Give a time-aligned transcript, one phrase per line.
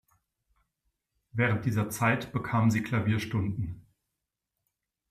[1.33, 3.85] Während dieser Zeit bekam sie Klavierstunden.